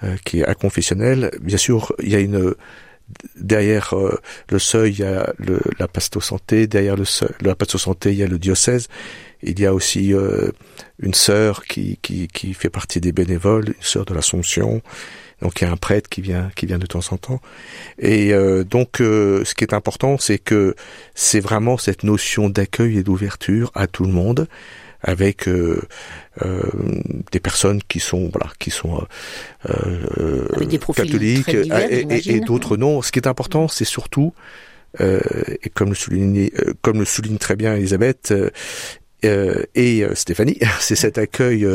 euh, 0.03 0.17
qui 0.25 0.41
est 0.41 0.47
inconfessionnel. 0.47 1.31
Bien 1.41 1.57
sûr, 1.57 1.93
il 2.03 2.11
y 2.11 2.15
a 2.15 2.21
une 2.21 2.55
derrière 3.37 3.97
euh, 3.97 4.21
le 4.51 4.59
seuil, 4.59 4.93
il 4.93 4.99
y 4.99 5.05
a 5.05 5.33
le, 5.39 5.61
la 5.79 5.89
pasto 5.89 6.21
santé, 6.21 6.67
derrière 6.67 6.97
le 6.97 7.07
seuil, 7.07 7.31
la 7.41 7.55
pasto 7.55 7.79
santé, 7.79 8.13
il 8.13 8.19
y 8.19 8.23
a 8.23 8.27
le 8.27 8.39
diocèse. 8.39 8.89
Il 9.43 9.59
y 9.61 9.67
a 9.67 9.73
aussi 9.73 10.13
une 10.99 11.15
sœur 11.15 11.63
qui, 11.63 11.97
qui, 12.03 12.27
qui 12.27 12.55
fait 12.55 12.71
partie 12.71 13.01
des 13.01 13.13
bénévoles, 13.13 13.69
une 13.69 13.75
sœur 13.83 14.05
de 14.05 14.13
l'Assomption. 14.13 14.83
Donc 15.41 15.61
il 15.61 15.65
y 15.65 15.67
a 15.69 15.71
un 15.71 15.77
prêtre 15.77 16.09
qui 16.09 16.21
vient 16.21 16.51
qui 16.57 16.67
vient 16.67 16.79
de 16.79 16.87
temps 16.87 17.01
en 17.11 17.17
temps. 17.17 17.41
Et 17.99 18.33
euh, 18.33 18.65
donc 18.65 19.01
euh, 19.01 19.45
ce 19.45 19.55
qui 19.55 19.65
est 19.65 19.75
important, 19.75 20.19
c'est 20.19 20.39
que 20.39 20.75
c'est 21.15 21.41
vraiment 21.41 21.79
cette 21.79 22.03
notion 22.03 22.49
d'accueil 22.49 22.99
et 22.99 23.03
d'ouverture 23.03 23.71
à 23.75 23.87
tout 23.87 24.05
le 24.05 24.13
monde 24.13 24.49
avec 25.03 25.49
euh, 25.49 25.81
euh, 26.45 26.63
des 27.33 27.41
personnes 27.41 27.81
qui 27.87 28.01
sont 28.01 28.31
voilà 28.33 28.53
qui 28.59 28.71
sont 28.71 29.07
euh, 29.69 30.49
des 30.67 30.79
catholiques 30.79 31.51
divers, 31.51 31.91
et, 31.91 32.07
et, 32.11 32.37
et 32.37 32.41
d'autres 32.41 32.77
non. 32.77 33.03
Ce 33.03 33.13
qui 33.13 33.19
est 33.19 33.27
important, 33.27 33.69
c'est 33.69 33.85
surtout 33.85 34.33
et 34.99 35.69
comme 35.75 35.91
le 35.91 35.95
souligne 35.95 36.51
comme 36.83 36.99
le 36.99 37.05
souligne 37.05 37.39
très 37.39 37.57
bien 37.57 37.75
Elisabeth. 37.77 38.35
Et 39.23 40.05
Stéphanie, 40.15 40.59
c'est 40.81 40.97
cet 40.97 41.19
accueil, 41.19 41.67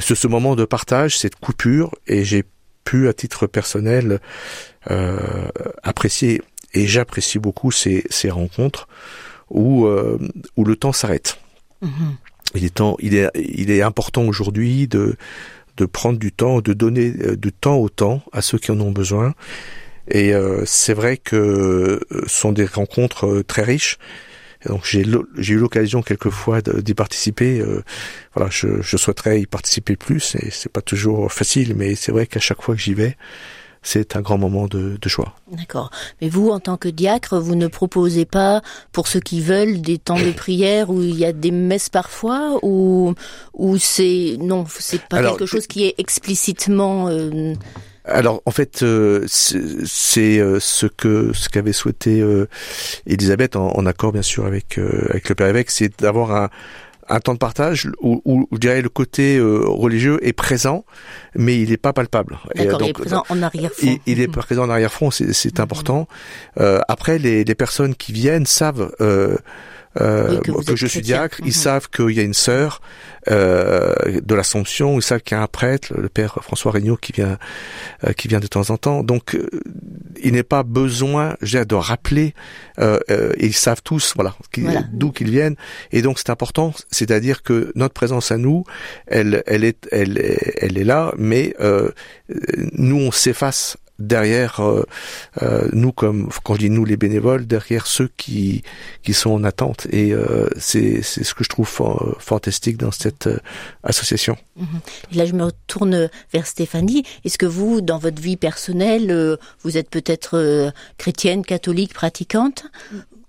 ce, 0.00 0.14
ce 0.14 0.26
moment 0.28 0.56
de 0.56 0.64
partage, 0.64 1.18
cette 1.18 1.36
coupure, 1.36 1.92
et 2.06 2.24
j'ai 2.24 2.44
pu, 2.84 3.08
à 3.08 3.12
titre 3.12 3.46
personnel, 3.46 4.20
apprécier, 5.82 6.40
et 6.72 6.86
j'apprécie 6.86 7.38
beaucoup 7.38 7.70
ces, 7.70 8.04
ces 8.10 8.30
rencontres 8.30 8.88
où, 9.50 9.86
où 10.56 10.64
le 10.64 10.76
temps 10.76 10.92
s'arrête. 10.92 11.38
Mm 11.82 11.88
-hmm. 11.88 12.31
Il 12.54 12.64
est 12.64 12.74
temps, 12.74 12.96
il 13.00 13.14
est, 13.14 13.28
il 13.34 13.70
est 13.70 13.82
important 13.82 14.24
aujourd'hui 14.24 14.88
de, 14.88 15.16
de 15.76 15.86
prendre 15.86 16.18
du 16.18 16.32
temps, 16.32 16.60
de 16.60 16.72
donner 16.72 17.12
du 17.36 17.52
temps 17.52 17.76
au 17.76 17.88
temps 17.88 18.22
à 18.32 18.42
ceux 18.42 18.58
qui 18.58 18.70
en 18.70 18.80
ont 18.80 18.92
besoin. 18.92 19.34
Et 20.08 20.34
euh, 20.34 20.64
c'est 20.66 20.94
vrai 20.94 21.16
que 21.16 22.00
ce 22.10 22.28
sont 22.28 22.52
des 22.52 22.66
rencontres 22.66 23.42
très 23.46 23.62
riches 23.62 23.98
donc 24.66 24.84
j'ai 24.84 25.04
j'ai 25.36 25.54
eu 25.54 25.58
l'occasion 25.58 26.02
quelquefois 26.02 26.60
d'y 26.62 26.94
participer. 26.94 27.60
Euh, 27.60 27.82
voilà, 28.34 28.50
je, 28.50 28.80
je 28.80 28.96
souhaiterais 28.96 29.40
y 29.40 29.46
participer 29.46 29.96
plus. 29.96 30.36
Et 30.36 30.50
c'est 30.50 30.70
pas 30.70 30.82
toujours 30.82 31.32
facile, 31.32 31.74
mais 31.76 31.94
c'est 31.94 32.12
vrai 32.12 32.26
qu'à 32.26 32.40
chaque 32.40 32.62
fois 32.62 32.74
que 32.74 32.80
j'y 32.80 32.94
vais, 32.94 33.16
c'est 33.82 34.16
un 34.16 34.20
grand 34.20 34.38
moment 34.38 34.66
de, 34.66 34.96
de 35.00 35.08
choix. 35.08 35.34
D'accord. 35.50 35.90
Mais 36.20 36.28
vous, 36.28 36.50
en 36.50 36.60
tant 36.60 36.76
que 36.76 36.88
diacre, 36.88 37.38
vous 37.38 37.56
ne 37.56 37.66
proposez 37.66 38.24
pas, 38.24 38.62
pour 38.92 39.08
ceux 39.08 39.20
qui 39.20 39.40
veulent, 39.40 39.80
des 39.80 39.98
temps 39.98 40.18
de 40.18 40.30
prière 40.30 40.90
où 40.90 41.02
il 41.02 41.18
y 41.18 41.24
a 41.24 41.32
des 41.32 41.50
messes 41.50 41.88
parfois, 41.88 42.58
ou 42.62 43.14
ou 43.54 43.78
c'est 43.78 44.36
non, 44.40 44.64
c'est 44.68 45.02
pas 45.02 45.22
quelque 45.22 45.46
chose 45.46 45.66
qui 45.66 45.84
est 45.84 45.94
explicitement. 45.98 47.08
Euh... 47.08 47.54
Alors 48.04 48.42
en 48.46 48.50
fait, 48.50 48.82
euh, 48.82 49.24
c'est 49.28 50.38
euh, 50.38 50.58
ce 50.60 50.86
que 50.86 51.32
ce 51.32 51.48
qu'avait 51.48 51.72
souhaité 51.72 52.20
euh, 52.20 52.48
Elisabeth 53.06 53.54
en, 53.54 53.68
en, 53.68 53.86
accord 53.86 54.12
bien 54.12 54.22
sûr 54.22 54.44
avec 54.44 54.78
avec 54.78 55.28
le 55.28 55.34
père 55.34 55.46
évêque, 55.46 55.70
c'est 55.70 56.00
d'avoir 56.00 56.32
un 56.32 56.50
un 57.08 57.20
temps 57.20 57.34
de 57.34 57.38
partage 57.38 57.88
où, 58.00 58.22
où, 58.24 58.48
je 58.52 58.58
dirais 58.58 58.82
le 58.82 58.88
côté 58.88 59.36
euh, 59.36 59.62
religieux 59.64 60.18
est 60.22 60.32
présent, 60.32 60.84
mais 61.34 61.60
il 61.60 61.70
n'est 61.70 61.76
pas 61.76 61.92
palpable. 61.92 62.38
D'accord, 62.54 62.82
il 62.82 62.88
est 62.88 62.92
présent 62.92 63.24
en 63.28 63.42
arrière-fond. 63.42 63.98
Il, 64.06 64.20
est 64.20 64.28
présent 64.28 64.64
en 64.64 64.70
arrière-fond, 64.70 65.10
c'est 65.10 65.58
mhm. 65.58 65.62
important. 65.62 66.08
Euh, 66.58 66.80
après, 66.88 67.18
les, 67.18 67.44
les, 67.44 67.54
personnes 67.54 67.94
qui 67.94 68.12
viennent 68.12 68.46
savent 68.46 68.92
euh, 69.00 69.36
euh, 70.00 70.40
que, 70.40 70.76
je 70.76 70.86
suis 70.86 71.00
diacre, 71.02 71.40
ils 71.40 71.46
mhm. 71.46 71.52
savent 71.52 71.88
qu'il 71.90 72.10
y 72.10 72.20
a 72.20 72.22
une 72.22 72.34
sœur 72.34 72.80
euh, 73.30 73.92
de 74.22 74.34
l'Assomption, 74.34 74.98
ils 74.98 75.02
savent 75.02 75.20
qu'il 75.20 75.36
y 75.36 75.40
a 75.40 75.42
un 75.42 75.46
prêtre, 75.46 75.92
le 75.96 76.08
père 76.08 76.38
François 76.42 76.72
Regnault 76.72 76.96
qui 76.96 77.12
vient 77.12 77.38
euh, 78.04 78.12
qui 78.12 78.28
vient 78.28 78.40
de 78.40 78.46
temps 78.46 78.70
en 78.70 78.78
temps. 78.78 79.02
Donc 79.02 79.34
euh, 79.34 79.48
il 80.22 80.32
n'est 80.32 80.42
pas 80.42 80.62
besoin, 80.62 81.36
j'ai 81.42 81.64
de 81.64 81.74
rappeler. 81.74 82.34
Euh, 82.78 82.98
ils 83.38 83.52
savent 83.52 83.82
tous, 83.82 84.14
voilà, 84.16 84.34
d'où 84.92 85.12
qu'ils 85.12 85.30
viennent. 85.30 85.56
Et 85.92 86.02
donc 86.02 86.18
c'est 86.18 86.30
important, 86.30 86.72
c'est-à-dire 86.90 87.42
que 87.42 87.70
notre 87.74 87.94
présence 87.94 88.32
à 88.32 88.38
nous, 88.38 88.64
elle 89.06 89.42
elle 89.46 89.64
est 89.64 89.88
elle 89.92 90.18
elle 90.60 90.78
est 90.78 90.84
là, 90.84 91.12
mais 91.18 91.54
nous 92.72 92.96
on 92.96 93.12
s'efface 93.12 93.76
derrière 93.98 94.60
euh, 94.60 94.84
euh, 95.42 95.68
nous 95.72 95.92
comme 95.92 96.28
quand 96.44 96.54
je 96.54 96.60
dis 96.60 96.70
nous 96.70 96.84
les 96.84 96.96
bénévoles 96.96 97.46
derrière 97.46 97.86
ceux 97.86 98.10
qui 98.16 98.62
qui 99.02 99.14
sont 99.14 99.30
en 99.30 99.44
attente. 99.44 99.86
Et 99.90 100.12
euh, 100.12 100.48
c'est 100.58 101.02
c'est 101.02 101.24
ce 101.24 101.34
que 101.34 101.44
je 101.44 101.48
trouve 101.48 101.68
fantastique 102.18 102.76
dans 102.76 102.90
cette 102.90 103.28
association. 103.82 104.36
Et 105.12 105.16
là 105.16 105.26
je 105.26 105.32
me 105.32 105.44
retourne 105.44 106.08
vers 106.32 106.46
Stéphanie. 106.46 107.04
Est-ce 107.24 107.38
que 107.38 107.46
vous 107.46 107.80
dans 107.80 107.98
votre 107.98 108.20
vie 108.20 108.36
personnelle 108.36 109.38
vous 109.62 109.76
êtes 109.76 109.90
peut-être 109.90 110.72
chrétienne, 110.98 111.44
catholique, 111.44 111.94
pratiquante? 111.94 112.64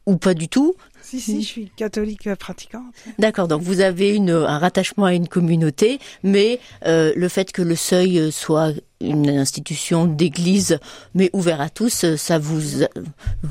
Ou 0.05 0.17
pas 0.17 0.34
du 0.34 0.50
tout? 0.50 0.75
Si, 1.20 1.32
si, 1.32 1.41
je 1.41 1.48
suis 1.48 1.72
catholique 1.75 2.34
pratiquante. 2.36 2.84
D'accord, 3.20 3.48
donc 3.48 3.62
vous 3.62 3.82
avez 3.82 4.15
une, 4.15 4.32
un 4.32 4.58
rattachement 4.58 5.05
à 5.05 5.13
une 5.13 5.27
communauté, 5.27 6.00
mais 6.24 6.60
euh, 6.86 7.13
le 7.15 7.27
fait 7.27 7.51
que 7.51 7.62
le 7.62 7.75
seuil 7.75 8.32
soit 8.32 8.74
une 9.03 9.29
institution 9.29 10.05
d'église, 10.05 10.79
mais 11.13 11.29
ouvert 11.34 11.62
à 11.62 11.70
tous, 11.70 12.15
ça 12.15 12.39
vous 12.39 12.60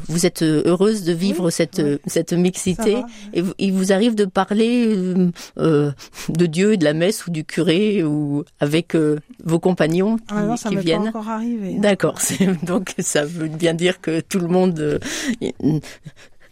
vous 0.09 0.27
êtes 0.27 0.43
heureuse 0.43 1.05
de 1.05 1.13
vivre 1.13 1.51
cette 1.51 1.83
cette 2.07 2.33
mixité 2.33 3.03
et 3.35 3.43
il 3.59 3.73
vous 3.73 3.93
arrive 3.93 4.15
de 4.15 4.25
parler 4.25 4.87
euh, 4.89 5.31
euh, 5.59 5.93
de 6.29 6.47
Dieu, 6.47 6.77
de 6.77 6.85
la 6.85 6.95
messe 6.95 7.27
ou 7.27 7.31
du 7.31 7.45
curé 7.45 8.03
ou 8.03 8.45
avec 8.61 8.95
euh, 8.95 9.19
vos 9.45 9.59
compagnons 9.59 10.17
qui, 10.17 10.25
ah 10.31 10.43
non, 10.43 10.57
ça 10.57 10.71
qui 10.71 10.77
viennent. 10.77 11.05
Pas 11.13 11.19
encore 11.19 11.29
arrivé. 11.29 11.75
Hein. 11.77 11.81
D'accord, 11.81 12.19
donc 12.63 12.95
ça 12.99 13.25
veut 13.25 13.49
bien 13.49 13.75
dire 13.75 14.01
que 14.01 14.21
tout 14.21 14.39
le 14.39 14.49
monde 14.49 14.79
euh, 14.81 14.99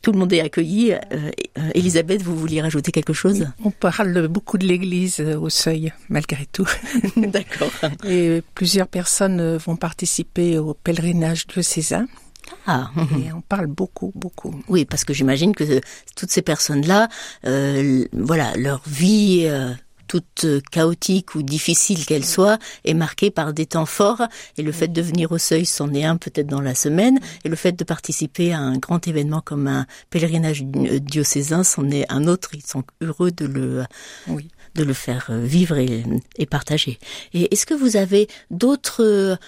tout 0.03 0.13
le 0.13 0.19
monde 0.19 0.33
est 0.33 0.41
accueilli. 0.41 0.93
Euh, 0.93 1.31
Elisabeth, 1.75 2.23
vous 2.23 2.37
vouliez 2.37 2.63
rajouter 2.63 2.93
quelque 2.93 3.13
chose? 3.13 3.47
On 3.65 3.71
parle 3.71 4.29
beaucoup 4.29 4.59
de 4.59 4.67
l'Église 4.67 5.21
euh, 5.21 5.39
au 5.39 5.51
seuil, 5.51 5.93
malgré 6.09 6.47
tout. 6.47 6.69
D'accord. 7.17 7.71
Et 8.07 8.43
plusieurs 8.55 8.89
personnes 8.89 9.41
euh, 9.41 9.59
vont 9.59 9.77
participer 9.77 10.59
au 10.59 10.75
pèlerinage 10.75 11.47
diocésain. 11.47 12.07
Ah. 12.67 12.91
Et 13.19 13.33
on 13.33 13.43
parle 13.43 13.67
beaucoup, 13.67 14.13
beaucoup. 14.15 14.55
Oui, 14.69 14.85
parce 14.85 15.05
que 15.05 15.13
j'imagine 15.13 15.55
que 15.55 15.81
toutes 16.17 16.31
ces 16.31 16.43
personnes-là, 16.43 17.09
euh, 17.47 18.05
voilà, 18.13 18.53
leur 18.57 18.83
vie 18.87 19.49
toute 20.11 20.45
chaotique 20.73 21.37
ou 21.37 21.45
difficile 21.45 22.05
qu'elle 22.05 22.25
soit, 22.25 22.59
est 22.85 22.95
marquée 22.95 23.31
par 23.31 23.53
des 23.53 23.65
temps 23.65 23.87
forts. 23.87 24.23
Et 24.59 24.63
le 24.63 24.73
fait 24.73 24.89
de 24.89 25.01
venir 25.01 25.31
au 25.31 25.39
seuil, 25.39 25.65
c'en 25.65 25.95
est 25.95 26.03
un 26.03 26.17
peut-être 26.17 26.49
dans 26.49 26.61
la 26.61 26.75
semaine. 26.75 27.21
Et 27.45 27.49
le 27.49 27.55
fait 27.55 27.71
de 27.71 27.85
participer 27.85 28.53
à 28.53 28.59
un 28.59 28.77
grand 28.77 29.07
événement 29.07 29.41
comme 29.41 29.69
un 29.69 29.87
pèlerinage 30.11 30.65
diocésain, 30.65 31.63
c'en 31.63 31.89
est 31.91 32.11
un 32.11 32.27
autre. 32.27 32.51
Ils 32.55 32.67
sont 32.67 32.83
heureux 33.01 33.31
de 33.31 33.47
le, 33.47 33.85
oui. 34.27 34.49
de 34.75 34.83
le 34.83 34.95
faire 34.95 35.31
vivre 35.31 35.77
et, 35.77 36.03
et 36.37 36.47
partager. 36.47 36.99
Et 37.33 37.55
est-ce 37.55 37.65
que 37.65 37.75
vous 37.75 37.97
avez 37.97 38.27
d'autres 38.51 39.39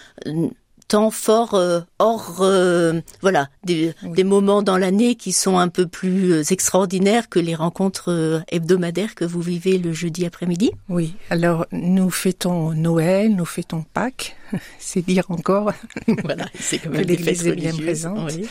temps 0.93 1.11
forts 1.11 1.55
euh, 1.55 1.81
hors 1.99 2.41
euh, 2.41 3.01
voilà 3.23 3.49
des, 3.65 3.95
des, 4.03 4.25
moments 4.25 4.63
dans 4.63 4.77
l'année 4.77 5.15
qui 5.15 5.33
sont 5.33 5.57
un 5.57 5.69
peu 5.69 5.87
plus 5.87 6.33
euh, 6.33 6.43
extraordinaires 6.51 7.31
que 7.31 7.39
les 7.39 7.55
rencontres 7.55 8.43
hebdomadaires 8.49 9.15
que 9.15 9.25
vous 9.25 9.41
vivez 9.41 9.79
le 9.79 9.95
jeudi 9.95 10.27
après-midi. 10.27 10.71
Oui, 10.91 11.15
alors 11.31 11.65
nous 11.73 12.11
fêtons 12.11 12.73
Noël, 12.75 13.35
nous 13.35 13.47
fêtons 13.47 13.87
Pâques, 13.95 14.37
c'est 14.79 15.01
dire 15.01 15.25
encore 15.31 15.73
voilà, 16.25 16.45
c'est 16.61 16.77
que 16.77 16.91
l'Église 16.91 17.47
est 17.47 17.57
bien 17.57 17.73
présente. 17.73 18.31
oui. 18.31 18.47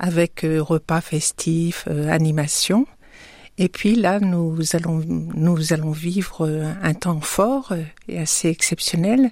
avec 0.00 0.44
repas 0.44 1.00
festifs, 1.00 1.86
animation. 2.10 2.88
Et 3.56 3.68
puis 3.68 3.94
là, 3.94 4.18
nous 4.18 4.56
allons 4.72 5.00
nous 5.06 5.72
allons 5.72 5.92
vivre 5.92 6.50
un 6.82 6.94
temps 6.94 7.20
fort 7.20 7.72
et 8.08 8.18
assez 8.18 8.48
exceptionnel 8.48 9.30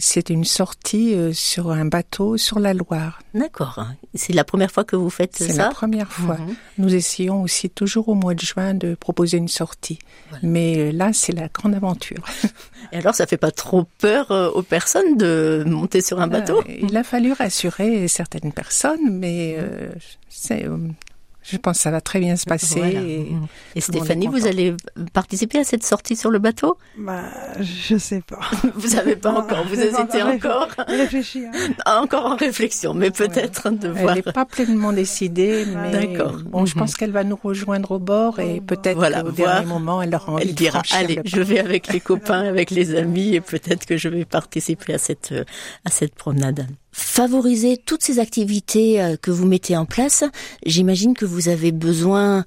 c'est 0.00 0.30
une 0.30 0.44
sortie 0.44 1.14
euh, 1.14 1.32
sur 1.32 1.70
un 1.70 1.84
bateau 1.84 2.36
sur 2.36 2.58
la 2.58 2.74
Loire. 2.74 3.20
D'accord. 3.34 3.84
C'est 4.14 4.32
la 4.32 4.44
première 4.44 4.70
fois 4.70 4.84
que 4.84 4.96
vous 4.96 5.10
faites 5.10 5.36
ça 5.36 5.46
C'est 5.46 5.56
la 5.56 5.68
première 5.68 6.10
fois. 6.10 6.36
Mhm. 6.36 6.54
Nous 6.78 6.94
essayons 6.94 7.42
aussi 7.42 7.68
toujours 7.68 8.08
au 8.08 8.14
mois 8.14 8.34
de 8.34 8.40
juin 8.40 8.74
de 8.74 8.94
proposer 8.94 9.36
une 9.36 9.48
sortie. 9.48 9.98
Mais 10.42 10.78
euh, 10.78 10.92
là, 10.92 11.12
c'est 11.12 11.32
la 11.32 11.48
grande 11.48 11.74
aventure. 11.74 12.24
Et 12.92 12.96
alors, 12.96 13.14
ça 13.14 13.26
fait 13.26 13.36
pas 13.36 13.50
trop 13.50 13.84
peur 13.98 14.30
aux 14.54 14.62
personnes 14.62 15.16
de 15.16 15.64
monter 15.66 16.00
sur 16.00 16.20
un 16.20 16.28
bateau? 16.28 16.62
Il 16.68 16.96
a 16.96 17.02
fallu 17.02 17.32
rassurer 17.32 18.06
certaines 18.08 18.52
personnes, 18.52 19.10
mais 19.10 19.58
c'est 20.28 20.66
je 21.48 21.56
pense 21.58 21.76
que 21.76 21.82
ça 21.82 21.90
va 21.90 22.00
très 22.00 22.18
bien 22.18 22.36
se 22.36 22.44
passer. 22.44 22.80
Et, 22.80 23.28
et 23.76 23.80
Stéphanie, 23.80 24.26
vous 24.26 24.46
allez 24.46 24.74
participer 25.12 25.60
à 25.60 25.64
cette 25.64 25.84
sortie 25.84 26.16
sur 26.16 26.30
le 26.30 26.38
bateau? 26.38 26.76
Bah, 26.98 27.22
je 27.60 27.96
sais 27.96 28.20
pas. 28.20 28.40
vous 28.74 28.88
savez 28.88 29.14
pas 29.14 29.32
encore. 29.32 29.64
Vous 29.68 29.80
hésitez 29.80 30.22
encore. 30.22 30.68
Réfléchir. 30.88 31.50
encore 31.86 32.26
en 32.26 32.36
réflexion, 32.36 32.94
mais 32.94 33.10
peut-être 33.10 33.70
de 33.70 33.88
voir. 33.88 34.16
Elle 34.16 34.24
n'est 34.24 34.32
pas 34.32 34.44
pleinement 34.44 34.92
décidée, 34.92 35.64
mais 35.66 35.92
D'accord. 35.92 36.38
Bon, 36.46 36.66
je 36.66 36.74
pense 36.74 36.92
mhm. 36.92 36.96
qu'elle 36.96 37.12
va 37.12 37.22
nous 37.22 37.38
rejoindre 37.40 37.92
au 37.92 37.98
bord 37.98 38.40
et 38.40 38.60
peut-être 38.60 38.96
voilà, 38.96 39.24
au 39.24 39.30
dernier 39.30 39.66
moment, 39.66 40.02
elle 40.02 40.14
aura 40.14 40.40
Elle 40.40 40.54
dira 40.54 40.82
allez, 40.92 41.20
je 41.24 41.40
vais 41.40 41.60
avec 41.60 41.92
les 41.92 42.00
copains, 42.00 42.42
avec 42.44 42.70
les 42.70 42.94
amis, 42.96 43.34
et 43.34 43.40
peut-être 43.40 43.86
que 43.86 43.96
je 43.96 44.08
vais 44.08 44.24
participer 44.24 44.94
à 44.94 44.98
cette 44.98 45.32
à 45.84 45.90
cette 45.90 46.14
promenade 46.14 46.66
favoriser 46.96 47.76
toutes 47.76 48.02
ces 48.02 48.18
activités 48.18 49.02
euh, 49.02 49.16
que 49.20 49.30
vous 49.30 49.46
mettez 49.46 49.76
en 49.76 49.84
place, 49.84 50.24
j'imagine 50.64 51.12
que 51.12 51.26
vous 51.26 51.50
avez 51.50 51.70
besoin 51.70 52.46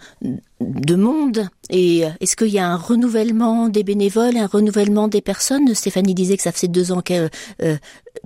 de 0.59 0.95
monde. 0.95 1.47
Et 1.69 2.03
euh, 2.03 2.09
est-ce 2.19 2.35
qu'il 2.35 2.47
y 2.47 2.57
a 2.57 2.67
un 2.67 2.75
renouvellement 2.75 3.69
des 3.69 3.83
bénévoles, 3.83 4.37
un 4.37 4.47
renouvellement 4.47 5.07
des 5.07 5.21
personnes? 5.21 5.75
Stéphanie 5.75 6.15
disait 6.15 6.35
que 6.35 6.41
ça 6.41 6.51
faisait 6.51 6.67
deux 6.67 6.91
ans 6.91 7.01
qu'elle 7.01 7.29
euh, 7.61 7.77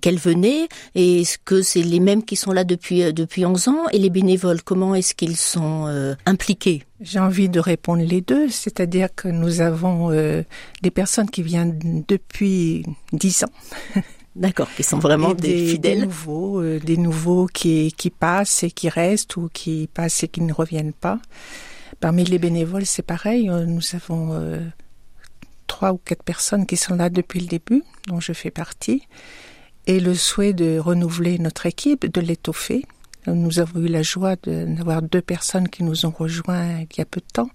qu'elle 0.01 0.17
venait. 0.17 0.69
Et 0.95 1.21
est-ce 1.21 1.37
que 1.43 1.61
c'est 1.61 1.81
les 1.81 1.99
mêmes 1.99 2.23
qui 2.23 2.37
sont 2.37 2.53
là 2.53 2.63
depuis 2.63 3.11
depuis 3.11 3.45
11 3.45 3.67
ans? 3.67 3.89
Et 3.91 3.99
les 3.99 4.09
bénévoles, 4.09 4.61
comment 4.61 4.95
est-ce 4.95 5.15
qu'ils 5.15 5.35
sont 5.35 6.15
impliqués? 6.25 6.83
J'ai 7.01 7.19
envie 7.19 7.49
de 7.49 7.59
répondre 7.59 8.01
les 8.01 8.21
deux, 8.21 8.49
c'est-à-dire 8.49 9.09
que 9.13 9.27
nous 9.27 9.59
avons 9.59 10.09
des 10.09 10.91
personnes 10.91 11.29
qui 11.29 11.43
viennent 11.43 12.03
depuis 12.07 12.85
10 13.11 13.43
ans. 13.43 14.01
D'accord, 14.35 14.67
qui 14.75 14.81
sont 14.83 14.97
vraiment 14.97 15.33
des, 15.33 15.67
fidèles. 15.67 15.99
Des 15.99 16.05
nouveaux, 16.05 16.59
euh, 16.59 16.79
des 16.79 16.97
nouveaux 16.97 17.45
qui, 17.45 17.93
qui 17.95 18.09
passent 18.09 18.63
et 18.63 18.71
qui 18.71 18.89
restent 18.89 19.37
ou 19.37 19.49
qui 19.53 19.87
passent 19.93 20.23
et 20.23 20.27
qui 20.27 20.41
ne 20.41 20.53
reviennent 20.53 20.93
pas. 20.93 21.19
Parmi 21.99 22.23
les 22.23 22.39
bénévoles, 22.39 22.85
c'est 22.85 23.03
pareil. 23.03 23.49
Euh, 23.49 23.65
nous 23.65 23.81
avons 23.93 24.33
euh, 24.33 24.59
trois 25.67 25.93
ou 25.93 25.97
quatre 25.97 26.23
personnes 26.23 26.65
qui 26.65 26.77
sont 26.77 26.95
là 26.95 27.09
depuis 27.09 27.41
le 27.41 27.47
début, 27.47 27.83
dont 28.07 28.19
je 28.19 28.33
fais 28.33 28.49
partie. 28.49 29.07
Et 29.85 29.99
le 29.99 30.15
souhait 30.15 30.53
de 30.53 30.79
renouveler 30.79 31.37
notre 31.37 31.67
équipe, 31.67 32.11
de 32.11 32.21
l'étoffer. 32.21 32.85
Nous 33.27 33.59
avons 33.59 33.79
eu 33.79 33.87
la 33.87 34.01
joie 34.01 34.35
d'avoir 34.45 35.01
deux 35.01 35.21
personnes 35.21 35.69
qui 35.69 35.83
nous 35.83 36.05
ont 36.05 36.13
rejoints 36.17 36.81
il 36.81 36.97
y 36.97 37.01
a 37.01 37.05
peu 37.05 37.19
de 37.19 37.31
temps, 37.31 37.49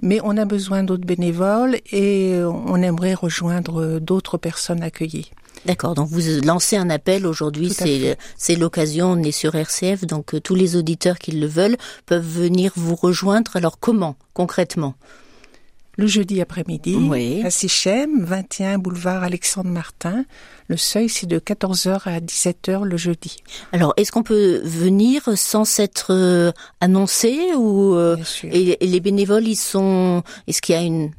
mais 0.00 0.20
on 0.24 0.36
a 0.36 0.44
besoin 0.44 0.82
d'autres 0.82 1.06
bénévoles 1.06 1.76
et 1.92 2.40
on 2.44 2.76
aimerait 2.76 3.14
rejoindre 3.14 3.98
d'autres 3.98 4.38
personnes 4.38 4.82
accueillies. 4.82 5.30
D'accord, 5.64 5.94
donc 5.94 6.08
vous 6.08 6.20
lancez 6.44 6.76
un 6.76 6.90
appel 6.90 7.24
aujourd'hui, 7.24 7.72
c'est 8.36 8.56
l'occasion, 8.56 9.12
on 9.12 9.22
est 9.22 9.30
sur 9.30 9.54
RCF, 9.54 10.06
donc 10.06 10.34
euh, 10.34 10.40
tous 10.40 10.56
les 10.56 10.74
auditeurs 10.74 11.18
qui 11.18 11.32
le 11.32 11.46
veulent 11.46 11.76
peuvent 12.06 12.26
venir 12.26 12.72
vous 12.74 12.96
rejoindre. 12.96 13.54
Alors 13.54 13.78
comment 13.78 14.16
concrètement? 14.34 14.94
Le 15.98 16.06
jeudi 16.06 16.40
après-midi, 16.40 16.96
Oui. 16.96 17.42
à 17.44 17.50
Sichem, 17.50 18.24
21 18.24 18.78
boulevard 18.78 19.22
Alexandre 19.22 19.68
Martin. 19.68 20.24
Le 20.68 20.78
seuil, 20.78 21.10
c'est 21.10 21.26
de 21.26 21.38
14h 21.38 22.00
à 22.08 22.18
17h 22.20 22.84
le 22.84 22.96
jeudi. 22.96 23.36
Alors 23.72 23.92
est-ce 23.98 24.10
qu'on 24.10 24.22
peut 24.22 24.62
venir 24.64 25.28
sans 25.36 25.66
s'être 25.66 26.06
euh, 26.14 26.50
annoncé 26.80 27.38
ou 27.54 27.94
euh, 27.94 28.16
et 28.44 28.78
les 28.80 29.00
bénévoles 29.00 29.46
ils 29.46 29.56
sont 29.56 30.22
est-ce 30.46 30.62
qu'il 30.62 30.74
y 30.74 30.78
a 30.78 30.82
une 30.82 31.10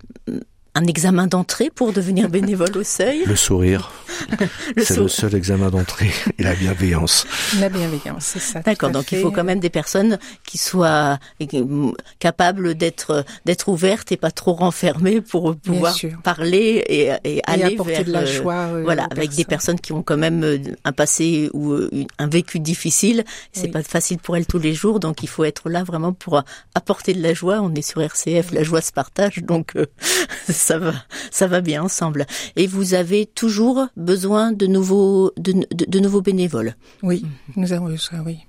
un 0.75 0.85
examen 0.85 1.27
d'entrée 1.27 1.69
pour 1.73 1.93
devenir 1.93 2.29
bénévole 2.29 2.75
au 2.77 2.83
seuil? 2.83 3.23
Le 3.25 3.35
sourire, 3.35 3.91
Le 4.75 4.83
c'est 4.83 4.95
sou- 4.95 5.01
le 5.03 5.07
seul 5.07 5.35
examen 5.35 5.69
d'entrée 5.69 6.11
et 6.39 6.43
la 6.43 6.55
bienveillance. 6.55 7.27
La 7.59 7.69
bienveillance, 7.69 8.23
c'est 8.25 8.39
ça. 8.39 8.59
D'accord, 8.61 8.89
donc 8.91 9.11
il 9.11 9.19
faut 9.19 9.31
quand 9.31 9.43
même 9.43 9.59
des 9.59 9.69
personnes 9.69 10.17
qui 10.45 10.57
soient 10.57 11.19
euh, 11.41 11.91
capables 12.19 12.75
d'être 12.75 13.23
d'être 13.45 13.67
ouvertes 13.69 14.11
et 14.11 14.17
pas 14.17 14.31
trop 14.31 14.53
renfermées 14.53 15.21
pour 15.21 15.55
pouvoir 15.55 15.95
parler 16.23 16.83
et, 16.87 17.11
et 17.23 17.37
Et 17.37 17.41
aller 17.45 17.63
apporter 17.75 17.93
vers 17.93 18.05
de 18.05 18.11
la 18.11 18.19
euh, 18.21 18.25
joie. 18.25 18.53
euh, 18.55 18.81
voilà, 18.83 19.07
avec 19.11 19.31
des 19.35 19.45
personnes 19.45 19.79
qui 19.79 19.91
ont 19.93 20.01
quand 20.03 20.17
même 20.17 20.43
euh, 20.43 20.57
un 20.85 20.91
passé 20.91 21.49
ou 21.53 21.75
un 22.17 22.27
vécu 22.27 22.59
difficile, 22.59 23.23
c'est 23.51 23.63
Oui. 23.65 23.71
pas 23.71 23.83
facile 23.83 24.17
pour 24.17 24.37
elles 24.37 24.45
tous 24.47 24.59
les 24.59 24.73
jours, 24.73 24.99
donc 24.99 25.21
il 25.23 25.29
faut 25.29 25.43
être 25.43 25.69
là 25.69 25.83
vraiment 25.83 26.13
pour 26.13 26.41
apporter 26.75 27.13
de 27.13 27.21
la 27.21 27.33
joie. 27.33 27.59
On 27.61 27.73
est 27.75 27.81
sur 27.81 28.01
RCF, 28.01 28.51
la 28.51 28.63
joie 28.63 28.81
se 28.81 28.91
partage, 28.91 29.37
donc 29.43 29.75
euh, 29.75 29.85
ça 30.63 30.77
va, 30.79 30.93
ça 31.31 31.47
va 31.47 31.61
bien 31.61 31.83
ensemble. 31.83 32.25
Et 32.55 32.65
vous 32.67 32.93
avez 32.93 33.25
toujours 33.25 33.87
besoin 33.97 34.51
de 34.51 34.65
nouveaux, 34.65 35.31
de, 35.37 35.51
de- 35.51 35.85
de 35.87 35.99
nouveaux 35.99 36.21
bénévoles. 36.21 36.75
Oui, 37.03 37.25
nous 37.55 37.71
avons 37.73 37.87
besoin, 37.87 38.21
oui. 38.25 38.39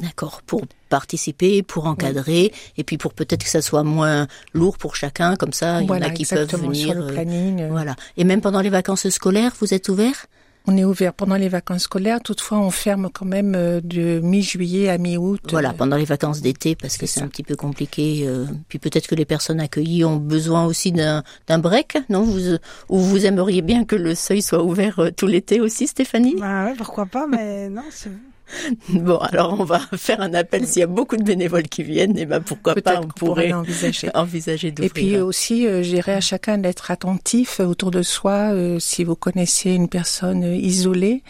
D'accord, 0.00 0.40
pour 0.46 0.62
participer, 0.88 1.62
pour 1.62 1.86
encadrer, 1.86 2.52
et 2.78 2.84
puis 2.84 2.96
pour 2.96 3.12
peut-être 3.12 3.44
que 3.44 3.50
ça 3.50 3.60
soit 3.60 3.82
moins 3.84 4.26
lourd 4.54 4.78
pour 4.78 4.96
chacun, 4.96 5.36
comme 5.36 5.52
ça, 5.52 5.82
il 5.82 5.86
voilà, 5.86 6.06
y 6.06 6.08
en 6.08 6.12
a 6.12 6.14
qui 6.16 6.24
peuvent 6.24 6.48
venir. 6.56 6.86
sur 6.86 6.94
le 6.94 7.02
euh, 7.08 7.12
planning. 7.12 7.60
euh, 7.60 7.68
voilà. 7.70 7.96
Et 8.16 8.24
même 8.24 8.40
pendant 8.40 8.62
les 8.62 8.70
vacances 8.70 9.06
scolaires, 9.10 9.52
vous 9.60 9.74
êtes 9.74 9.88
ouvert? 9.90 10.26
On 10.66 10.76
est 10.76 10.84
ouvert 10.84 11.14
pendant 11.14 11.36
les 11.36 11.48
vacances 11.48 11.82
scolaires. 11.84 12.20
Toutefois, 12.22 12.58
on 12.58 12.70
ferme 12.70 13.08
quand 13.12 13.24
même 13.24 13.54
euh, 13.56 13.80
de 13.82 14.20
mi-juillet 14.20 14.88
à 14.88 14.98
mi-août. 14.98 15.40
Voilà, 15.50 15.70
Euh, 15.70 15.72
pendant 15.72 15.96
les 15.96 16.04
vacances 16.04 16.40
d'été, 16.42 16.76
parce 16.76 16.96
que 16.96 17.06
c'est 17.06 17.22
un 17.22 17.28
petit 17.28 17.42
peu 17.42 17.56
compliqué. 17.56 18.24
euh, 18.26 18.44
puis 18.68 18.78
peut-être 18.78 19.08
que 19.08 19.14
les 19.14 19.24
personnes 19.24 19.58
accueillies 19.58 20.04
ont 20.04 20.16
besoin 20.16 20.66
aussi 20.66 20.92
d'un 20.92 21.22
d'un 21.48 21.58
break, 21.58 21.98
non? 22.08 22.22
Vous, 22.22 22.56
Ou 22.88 22.98
vous 22.98 23.26
aimeriez 23.26 23.62
bien 23.62 23.84
que 23.84 23.96
le 23.96 24.14
seuil 24.14 24.42
soit 24.42 24.62
ouvert 24.62 25.00
tout 25.16 25.26
l'été 25.26 25.60
aussi, 25.60 25.86
Stéphanie? 25.86 26.36
Bah 26.38 26.66
ouais, 26.66 26.74
pourquoi 26.76 27.06
pas, 27.06 27.26
mais 27.26 27.68
non, 27.68 27.84
c'est... 27.90 28.10
Bon, 28.90 29.18
alors 29.18 29.58
on 29.60 29.64
va 29.64 29.80
faire 29.96 30.20
un 30.20 30.34
appel. 30.34 30.66
S'il 30.66 30.80
y 30.80 30.82
a 30.82 30.86
beaucoup 30.86 31.16
de 31.16 31.22
bénévoles 31.22 31.68
qui 31.68 31.82
viennent, 31.82 32.16
et 32.18 32.26
ben 32.26 32.40
pourquoi 32.40 32.74
pas, 32.74 32.80
Peut-être 32.82 33.04
on 33.04 33.08
pourrait 33.08 33.18
pourrait 33.18 33.48
l'envisager. 33.48 34.08
envisager 34.14 34.74
Et 34.80 34.88
puis 34.88 35.16
aussi, 35.18 35.66
euh, 35.66 35.82
je 35.82 35.90
dirais 35.90 36.14
à 36.14 36.20
chacun 36.20 36.58
d'être 36.58 36.90
attentif 36.90 37.60
autour 37.60 37.90
de 37.90 38.02
soi. 38.02 38.52
euh, 38.52 38.78
si 38.78 39.04
vous 39.04 39.16
connaissez 39.16 39.70
une 39.70 39.88
personne 39.88 40.44
euh, 40.44 40.56
isolée, 40.56 41.22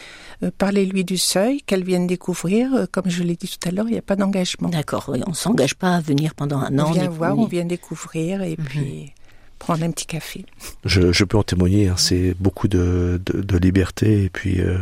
euh, 0.42 0.50
parlez-lui 0.56 1.04
du 1.04 1.18
seuil, 1.18 1.60
qu'elle 1.62 1.84
vienne 1.84 2.06
découvrir. 2.06 2.74
Euh, 2.74 2.86
comme 2.90 3.08
je 3.10 3.22
l'ai 3.22 3.36
dit 3.36 3.48
tout 3.48 3.68
à 3.68 3.72
l'heure, 3.72 3.86
il 3.88 3.92
n'y 3.92 3.98
a 3.98 4.02
pas 4.02 4.16
d'engagement. 4.16 4.68
D'accord, 4.68 5.06
oui, 5.08 5.20
on 5.26 5.34
s'engage 5.34 5.74
pas 5.74 5.94
à 5.96 6.00
venir 6.00 6.34
pendant 6.34 6.58
un 6.58 6.78
an. 6.78 6.86
On 6.88 6.92
vient 6.92 7.08
voir, 7.08 7.38
on 7.38 7.46
vient 7.46 7.64
découvrir 7.64 8.42
et 8.42 8.56
puis 8.56 9.12
prendre 9.58 9.84
un 9.84 9.90
petit 9.90 10.06
café. 10.06 10.46
Je, 10.86 11.12
je 11.12 11.24
peux 11.24 11.36
en 11.36 11.42
témoigner, 11.42 11.88
hein, 11.88 11.94
c'est 11.98 12.34
beaucoup 12.40 12.66
de, 12.66 13.20
de, 13.26 13.42
de 13.42 13.58
liberté 13.58 14.24
et 14.24 14.30
puis 14.30 14.60
euh, 14.60 14.78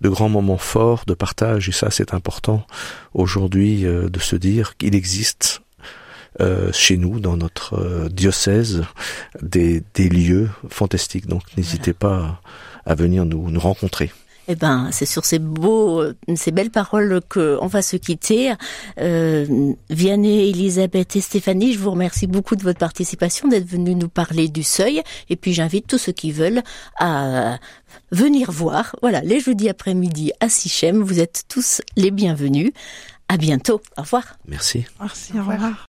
de 0.00 0.08
grands 0.08 0.28
moments 0.28 0.58
forts, 0.58 1.04
de 1.06 1.14
partage, 1.14 1.68
et 1.68 1.72
ça 1.72 1.90
c'est 1.90 2.14
important 2.14 2.66
aujourd'hui 3.14 3.84
euh, 3.84 4.08
de 4.08 4.18
se 4.18 4.36
dire 4.36 4.76
qu'il 4.76 4.94
existe 4.94 5.62
euh, 6.40 6.70
chez 6.72 6.96
nous, 6.96 7.18
dans 7.18 7.36
notre 7.36 7.74
euh, 7.74 8.08
diocèse, 8.08 8.84
des, 9.42 9.82
des 9.94 10.08
lieux 10.08 10.50
fantastiques. 10.68 11.26
Donc 11.26 11.42
n'hésitez 11.56 11.92
pas 11.92 12.40
à, 12.84 12.92
à 12.92 12.94
venir 12.94 13.24
nous, 13.24 13.50
nous 13.50 13.60
rencontrer. 13.60 14.12
Eh 14.50 14.56
ben, 14.56 14.88
c'est 14.92 15.04
sur 15.04 15.26
ces 15.26 15.38
beaux, 15.38 16.00
euh, 16.00 16.16
ces 16.34 16.52
belles 16.52 16.70
paroles 16.70 17.20
que 17.28 17.58
on 17.60 17.66
va 17.66 17.82
se 17.82 17.96
quitter. 17.96 18.54
Euh, 18.98 19.74
Vianney, 19.90 20.48
Elisabeth 20.48 21.16
et 21.16 21.20
Stéphanie, 21.20 21.74
je 21.74 21.78
vous 21.78 21.90
remercie 21.90 22.26
beaucoup 22.26 22.56
de 22.56 22.62
votre 22.62 22.78
participation, 22.78 23.48
d'être 23.48 23.66
venus 23.66 23.96
nous 23.96 24.08
parler 24.08 24.48
du 24.48 24.62
seuil. 24.62 25.02
Et 25.28 25.36
puis 25.36 25.52
j'invite 25.52 25.86
tous 25.86 25.98
ceux 25.98 26.12
qui 26.12 26.32
veulent 26.32 26.62
à 26.98 27.58
venir 28.10 28.50
voir. 28.50 28.96
Voilà, 29.02 29.20
les 29.20 29.38
jeudis 29.38 29.68
après-midi 29.68 30.32
à 30.40 30.48
Sichem. 30.48 31.02
Vous 31.02 31.20
êtes 31.20 31.44
tous 31.48 31.82
les 31.96 32.10
bienvenus. 32.10 32.72
À 33.28 33.36
bientôt. 33.36 33.82
Au 33.98 34.02
revoir. 34.02 34.38
Merci. 34.46 34.86
Merci, 34.98 35.32
au 35.34 35.44
revoir. 35.44 35.86